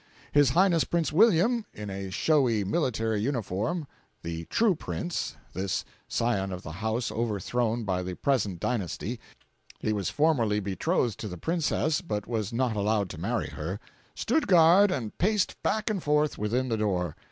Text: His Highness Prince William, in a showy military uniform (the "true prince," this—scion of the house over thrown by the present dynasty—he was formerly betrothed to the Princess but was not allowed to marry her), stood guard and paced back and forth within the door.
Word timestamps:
His 0.31 0.49
Highness 0.49 0.83
Prince 0.83 1.13
William, 1.13 1.63
in 1.75 1.91
a 1.91 2.09
showy 2.09 2.63
military 2.63 3.21
uniform 3.21 3.85
(the 4.23 4.45
"true 4.45 4.73
prince," 4.73 5.35
this—scion 5.53 6.51
of 6.51 6.63
the 6.63 6.71
house 6.71 7.11
over 7.11 7.39
thrown 7.39 7.83
by 7.83 8.01
the 8.01 8.15
present 8.15 8.59
dynasty—he 8.59 9.93
was 9.93 10.09
formerly 10.09 10.59
betrothed 10.59 11.19
to 11.19 11.27
the 11.27 11.37
Princess 11.37 12.01
but 12.01 12.25
was 12.25 12.51
not 12.51 12.75
allowed 12.75 13.11
to 13.11 13.19
marry 13.21 13.49
her), 13.51 13.79
stood 14.15 14.47
guard 14.47 14.89
and 14.89 15.15
paced 15.19 15.61
back 15.61 15.87
and 15.87 16.01
forth 16.01 16.35
within 16.35 16.69
the 16.69 16.77
door. 16.77 17.15